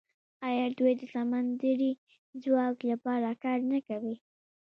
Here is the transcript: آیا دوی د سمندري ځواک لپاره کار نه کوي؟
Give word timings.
آیا 0.47 0.65
دوی 0.77 0.93
د 0.97 1.03
سمندري 1.13 1.91
ځواک 2.43 2.77
لپاره 2.91 3.29
کار 3.43 3.59
نه 3.71 3.79
کوي؟ 3.87 4.15